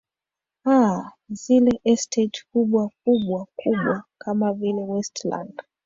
[0.65, 5.63] aa zile estate kubwa kubwa kubwa kama vile westland